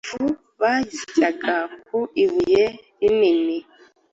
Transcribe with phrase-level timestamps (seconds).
[0.05, 0.23] Ifu
[0.61, 1.55] bayisyaga
[1.87, 2.63] ku ibuye
[2.99, 3.57] rinini,